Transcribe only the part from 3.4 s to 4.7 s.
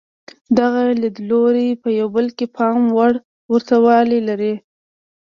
ورته والی لري.